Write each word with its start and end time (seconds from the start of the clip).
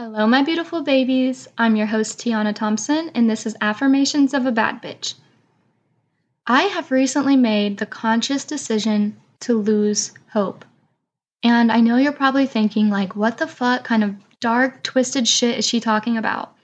Hello, 0.00 0.28
my 0.28 0.44
beautiful 0.44 0.82
babies. 0.82 1.48
I'm 1.58 1.74
your 1.74 1.88
host, 1.88 2.20
Tiana 2.20 2.54
Thompson, 2.54 3.10
and 3.16 3.28
this 3.28 3.46
is 3.46 3.56
Affirmations 3.60 4.32
of 4.32 4.46
a 4.46 4.52
Bad 4.52 4.80
Bitch. 4.80 5.14
I 6.46 6.62
have 6.62 6.92
recently 6.92 7.34
made 7.34 7.78
the 7.78 7.84
conscious 7.84 8.44
decision 8.44 9.20
to 9.40 9.58
lose 9.58 10.12
hope. 10.32 10.64
And 11.42 11.72
I 11.72 11.80
know 11.80 11.96
you're 11.96 12.12
probably 12.12 12.46
thinking, 12.46 12.90
like, 12.90 13.16
what 13.16 13.38
the 13.38 13.48
fuck 13.48 13.82
kind 13.82 14.04
of 14.04 14.14
dark, 14.38 14.84
twisted 14.84 15.26
shit 15.26 15.58
is 15.58 15.66
she 15.66 15.80
talking 15.80 16.16
about? 16.16 16.54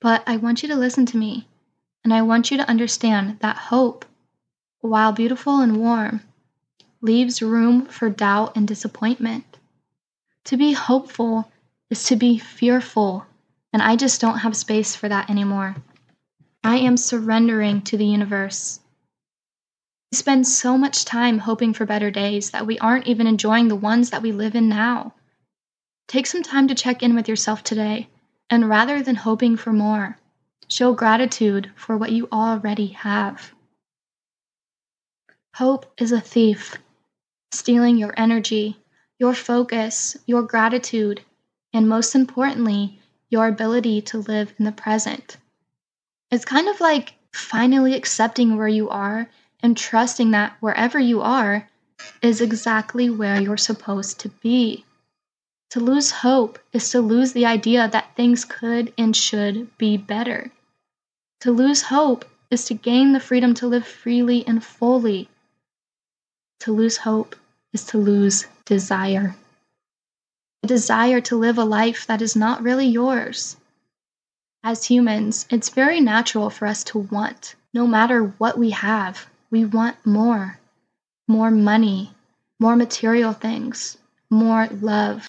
But 0.00 0.24
I 0.26 0.38
want 0.38 0.64
you 0.64 0.68
to 0.70 0.74
listen 0.74 1.06
to 1.06 1.16
me, 1.16 1.46
and 2.02 2.12
I 2.12 2.22
want 2.22 2.50
you 2.50 2.56
to 2.56 2.68
understand 2.68 3.38
that 3.38 3.56
hope, 3.56 4.04
while 4.80 5.12
beautiful 5.12 5.60
and 5.60 5.76
warm, 5.76 6.22
leaves 7.00 7.40
room 7.40 7.86
for 7.86 8.10
doubt 8.10 8.56
and 8.56 8.66
disappointment. 8.66 9.44
To 10.46 10.56
be 10.56 10.72
hopeful 10.72 11.52
is 11.90 12.04
to 12.04 12.16
be 12.16 12.38
fearful, 12.38 13.26
and 13.72 13.82
I 13.82 13.96
just 13.96 14.20
don't 14.20 14.38
have 14.38 14.56
space 14.56 14.94
for 14.96 15.08
that 15.08 15.28
anymore. 15.28 15.76
I 16.62 16.76
am 16.78 16.96
surrendering 16.96 17.82
to 17.82 17.96
the 17.96 18.06
universe. 18.06 18.80
We 20.12 20.16
spend 20.16 20.46
so 20.46 20.78
much 20.78 21.04
time 21.04 21.38
hoping 21.38 21.74
for 21.74 21.86
better 21.86 22.10
days 22.10 22.50
that 22.50 22.66
we 22.66 22.78
aren't 22.78 23.06
even 23.06 23.26
enjoying 23.26 23.68
the 23.68 23.76
ones 23.76 24.10
that 24.10 24.22
we 24.22 24.32
live 24.32 24.54
in 24.54 24.68
now. 24.68 25.14
Take 26.08 26.26
some 26.26 26.42
time 26.42 26.68
to 26.68 26.74
check 26.74 27.02
in 27.02 27.14
with 27.14 27.28
yourself 27.28 27.62
today, 27.62 28.08
and 28.48 28.68
rather 28.68 29.02
than 29.02 29.16
hoping 29.16 29.56
for 29.56 29.72
more, 29.72 30.18
show 30.68 30.92
gratitude 30.92 31.70
for 31.76 31.96
what 31.96 32.12
you 32.12 32.28
already 32.32 32.88
have. 32.88 33.52
Hope 35.54 35.92
is 35.98 36.12
a 36.12 36.20
thief, 36.20 36.76
stealing 37.52 37.96
your 37.96 38.14
energy, 38.16 38.76
your 39.18 39.34
focus, 39.34 40.16
your 40.26 40.42
gratitude, 40.42 41.22
and 41.72 41.88
most 41.88 42.14
importantly, 42.14 42.98
your 43.28 43.46
ability 43.46 44.02
to 44.02 44.18
live 44.18 44.52
in 44.58 44.64
the 44.64 44.72
present. 44.72 45.36
It's 46.30 46.44
kind 46.44 46.68
of 46.68 46.80
like 46.80 47.14
finally 47.32 47.94
accepting 47.94 48.56
where 48.56 48.68
you 48.68 48.88
are 48.88 49.28
and 49.62 49.76
trusting 49.76 50.32
that 50.32 50.56
wherever 50.60 50.98
you 50.98 51.20
are 51.20 51.68
is 52.22 52.40
exactly 52.40 53.10
where 53.10 53.40
you're 53.40 53.56
supposed 53.56 54.18
to 54.20 54.28
be. 54.28 54.84
To 55.70 55.80
lose 55.80 56.10
hope 56.10 56.58
is 56.72 56.90
to 56.90 57.00
lose 57.00 57.32
the 57.32 57.46
idea 57.46 57.88
that 57.88 58.16
things 58.16 58.44
could 58.44 58.92
and 58.98 59.14
should 59.14 59.76
be 59.78 59.96
better. 59.96 60.50
To 61.40 61.52
lose 61.52 61.82
hope 61.82 62.24
is 62.50 62.64
to 62.64 62.74
gain 62.74 63.12
the 63.12 63.20
freedom 63.20 63.54
to 63.54 63.68
live 63.68 63.86
freely 63.86 64.44
and 64.46 64.64
fully. 64.64 65.28
To 66.60 66.72
lose 66.72 66.96
hope 66.96 67.36
is 67.72 67.84
to 67.86 67.98
lose 67.98 68.46
desire 68.64 69.36
a 70.62 70.66
desire 70.66 71.20
to 71.22 71.36
live 71.36 71.58
a 71.58 71.64
life 71.64 72.06
that 72.06 72.20
is 72.20 72.36
not 72.36 72.62
really 72.62 72.86
yours. 72.86 73.56
As 74.62 74.84
humans, 74.84 75.46
it's 75.48 75.70
very 75.70 76.00
natural 76.00 76.50
for 76.50 76.66
us 76.66 76.84
to 76.84 76.98
want. 76.98 77.54
No 77.72 77.86
matter 77.86 78.34
what 78.38 78.58
we 78.58 78.70
have, 78.70 79.26
we 79.50 79.64
want 79.64 80.04
more. 80.04 80.58
More 81.26 81.50
money, 81.50 82.12
more 82.58 82.76
material 82.76 83.32
things, 83.32 83.96
more 84.28 84.66
love. 84.66 85.28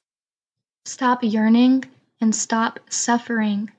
Stop 0.85 1.23
yearning 1.23 1.85
and 2.19 2.35
stop 2.35 2.79
suffering. 2.89 3.71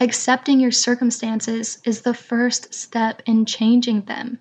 Accepting 0.00 0.58
your 0.58 0.72
circumstances 0.72 1.78
is 1.84 2.00
the 2.00 2.14
first 2.14 2.74
step 2.74 3.22
in 3.26 3.46
changing 3.46 4.02
them. 4.02 4.40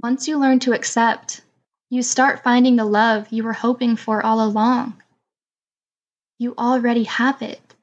Once 0.00 0.28
you 0.28 0.38
learn 0.38 0.60
to 0.60 0.74
accept, 0.74 1.40
you 1.90 2.02
start 2.02 2.44
finding 2.44 2.76
the 2.76 2.84
love 2.84 3.26
you 3.30 3.42
were 3.42 3.52
hoping 3.52 3.96
for 3.96 4.24
all 4.24 4.44
along. 4.44 5.01
You 6.42 6.56
already 6.58 7.04
have 7.04 7.40
it. 7.40 7.76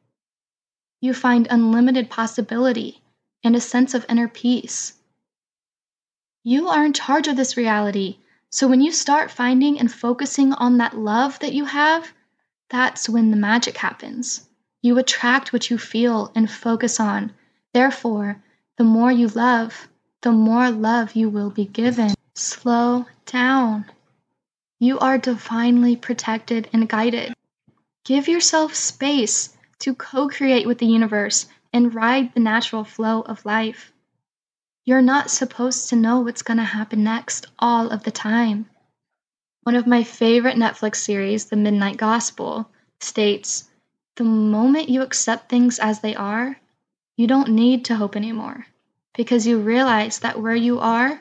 You 0.99 1.13
find 1.13 1.47
unlimited 1.49 2.09
possibility 2.09 3.01
and 3.41 3.55
a 3.55 3.61
sense 3.61 3.93
of 3.93 4.05
inner 4.09 4.27
peace. 4.27 4.95
You 6.43 6.67
are 6.67 6.83
in 6.83 6.91
charge 6.91 7.29
of 7.29 7.37
this 7.37 7.55
reality. 7.55 8.17
So 8.49 8.67
when 8.67 8.81
you 8.81 8.91
start 8.91 9.31
finding 9.31 9.79
and 9.79 9.89
focusing 9.89 10.51
on 10.51 10.77
that 10.79 10.97
love 10.97 11.39
that 11.39 11.53
you 11.53 11.63
have, 11.63 12.11
that's 12.69 13.07
when 13.07 13.31
the 13.31 13.37
magic 13.37 13.77
happens. 13.77 14.49
You 14.81 14.97
attract 14.97 15.53
what 15.53 15.69
you 15.69 15.77
feel 15.77 16.29
and 16.35 16.51
focus 16.51 16.99
on. 16.99 17.31
Therefore, 17.73 18.43
the 18.77 18.83
more 18.83 19.09
you 19.09 19.29
love, 19.29 19.87
the 20.19 20.33
more 20.33 20.69
love 20.69 21.15
you 21.15 21.29
will 21.29 21.49
be 21.49 21.63
given. 21.63 22.13
Slow 22.35 23.05
down. 23.25 23.85
You 24.79 24.99
are 24.99 25.17
divinely 25.17 25.95
protected 25.95 26.67
and 26.73 26.89
guided. 26.89 27.33
Give 28.09 28.27
yourself 28.27 28.73
space 28.73 29.55
to 29.81 29.93
co 29.93 30.29
create 30.29 30.65
with 30.65 30.79
the 30.79 30.87
universe 30.87 31.45
and 31.71 31.93
ride 31.93 32.33
the 32.33 32.39
natural 32.39 32.83
flow 32.83 33.21
of 33.21 33.45
life. 33.45 33.93
You're 34.83 35.03
not 35.03 35.29
supposed 35.29 35.89
to 35.89 35.95
know 35.95 36.21
what's 36.21 36.41
going 36.41 36.57
to 36.57 36.63
happen 36.63 37.03
next 37.03 37.45
all 37.59 37.91
of 37.91 38.05
the 38.05 38.09
time. 38.09 38.67
One 39.61 39.75
of 39.75 39.85
my 39.85 40.01
favorite 40.01 40.57
Netflix 40.57 40.95
series, 40.95 41.45
The 41.45 41.55
Midnight 41.55 41.97
Gospel, 41.97 42.71
states 42.99 43.69
the 44.15 44.23
moment 44.23 44.89
you 44.89 45.03
accept 45.03 45.47
things 45.47 45.77
as 45.77 45.99
they 45.99 46.15
are, 46.15 46.59
you 47.15 47.27
don't 47.27 47.49
need 47.49 47.85
to 47.85 47.95
hope 47.95 48.15
anymore 48.15 48.65
because 49.13 49.45
you 49.45 49.59
realize 49.59 50.17
that 50.17 50.41
where 50.41 50.55
you 50.55 50.79
are 50.79 51.19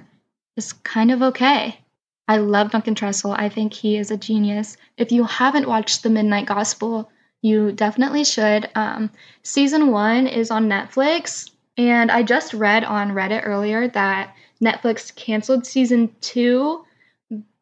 is 0.57 0.73
kind 0.73 1.11
of 1.11 1.21
okay. 1.21 1.81
I 2.29 2.37
love 2.37 2.71
Duncan 2.71 2.95
Trussell. 2.95 3.35
I 3.37 3.49
think 3.49 3.73
he 3.73 3.97
is 3.97 4.11
a 4.11 4.17
genius. 4.19 4.77
If 4.99 5.11
you 5.11 5.25
haven't 5.25 5.67
watched 5.67 6.03
The 6.03 6.11
Midnight 6.11 6.47
Gospel, 6.47 7.11
you 7.41 7.73
definitely 7.73 8.25
should. 8.25 8.69
Um, 8.75 9.11
season 9.43 9.91
one 9.91 10.27
is 10.27 10.51
on 10.51 10.69
Netflix, 10.69 11.51
and 11.79 12.11
I 12.11 12.23
just 12.23 12.53
read 12.53 12.85
on 12.85 13.13
Reddit 13.13 13.47
earlier 13.47 13.89
that 13.89 14.35
Netflix 14.63 15.15
canceled 15.15 15.67
season 15.67 16.15
two, 16.21 16.85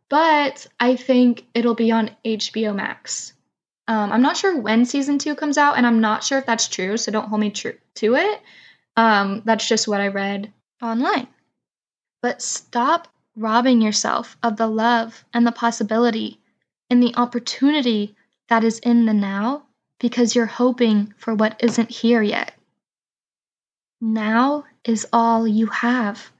but 0.08 0.66
I 0.80 0.96
think 0.96 1.46
it'll 1.54 1.74
be 1.74 1.92
on 1.92 2.10
HBO 2.24 2.74
Max. 2.74 3.34
Um, 3.86 4.10
I'm 4.10 4.22
not 4.22 4.36
sure 4.36 4.58
when 4.58 4.84
season 4.84 5.18
two 5.18 5.36
comes 5.36 5.58
out, 5.58 5.76
and 5.76 5.86
I'm 5.86 6.00
not 6.00 6.24
sure 6.24 6.38
if 6.38 6.46
that's 6.46 6.66
true, 6.66 6.96
so 6.96 7.12
don't 7.12 7.28
hold 7.28 7.40
me 7.40 7.50
true 7.50 7.76
to 7.96 8.16
it. 8.16 8.40
Um, 8.96 9.42
that's 9.44 9.68
just 9.68 9.86
what 9.86 10.00
I 10.00 10.08
read 10.08 10.52
online. 10.82 11.28
But 12.20 12.42
stop 12.42 13.06
robbing 13.36 13.82
yourself 13.82 14.36
of 14.42 14.56
the 14.56 14.66
love 14.66 15.24
and 15.32 15.46
the 15.46 15.52
possibility 15.52 16.40
and 16.88 17.02
the 17.02 17.14
opportunity 17.16 18.16
that 18.48 18.64
is 18.64 18.78
in 18.80 19.04
the 19.04 19.14
now 19.14 19.62
because 19.98 20.34
you're 20.34 20.46
hoping 20.46 21.12
for 21.18 21.34
what 21.34 21.62
isn't 21.62 21.90
here 21.90 22.22
yet. 22.22 22.52
Now 24.00 24.64
is 24.84 25.06
all 25.12 25.46
you 25.46 25.66
have. 25.66 26.30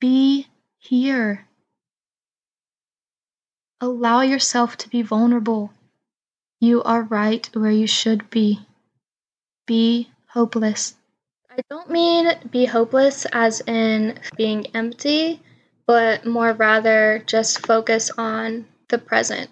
Be 0.00 0.46
here. 0.78 1.46
Allow 3.80 4.20
yourself 4.22 4.76
to 4.78 4.88
be 4.88 5.02
vulnerable. 5.02 5.72
You 6.60 6.82
are 6.82 7.02
right 7.02 7.48
where 7.54 7.70
you 7.70 7.86
should 7.86 8.28
be. 8.30 8.60
Be 9.66 10.10
hopeless. 10.26 10.94
I 11.50 11.60
don't 11.68 11.90
mean 11.90 12.30
be 12.50 12.66
hopeless 12.66 13.26
as 13.32 13.60
in 13.66 14.18
being 14.36 14.66
empty 14.74 15.40
but 15.90 16.24
more 16.24 16.52
rather 16.52 17.20
just 17.26 17.66
focus 17.66 18.12
on 18.16 18.64
the 18.90 18.96
present. 18.96 19.50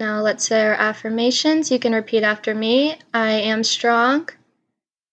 Now 0.00 0.22
let's 0.22 0.46
say 0.46 0.64
our 0.64 0.72
affirmations. 0.72 1.70
You 1.70 1.78
can 1.78 1.92
repeat 1.92 2.22
after 2.22 2.54
me 2.54 2.96
I 3.12 3.32
am 3.32 3.62
strong. 3.62 4.30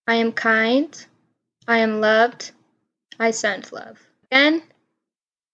I 0.08 0.14
am 0.14 0.32
kind. 0.32 0.88
I 1.68 1.80
am 1.80 2.00
loved. 2.00 2.52
I 3.20 3.30
send 3.32 3.72
love. 3.72 4.00
Again, 4.32 4.62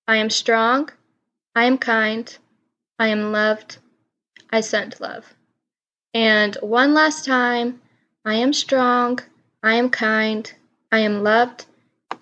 I 0.07 0.19
am 0.19 0.31
strong. 0.31 0.91
I 1.57 1.65
am 1.65 1.79
kind. 1.79 2.39
I 2.97 3.09
am 3.09 3.33
loved. 3.33 3.79
I 4.53 4.61
send 4.61 5.01
love. 5.01 5.35
And 6.15 6.55
one 6.61 6.95
last 6.95 7.25
time 7.25 7.81
I 8.25 8.35
am 8.35 8.53
strong. 8.53 9.19
I 9.61 9.75
am 9.75 9.91
kind. 9.91 10.53
I 10.93 11.01
am 11.01 11.25
loved. 11.25 11.67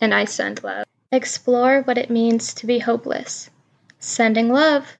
And 0.01 0.15
I 0.15 0.25
send 0.25 0.65
love. 0.65 0.88
Explore 1.11 1.83
what 1.83 1.99
it 1.99 2.11
means 2.11 2.53
to 2.55 2.67
be 2.67 2.81
hopeless. 2.81 3.51
Sending 3.99 4.51
love. 4.53 4.97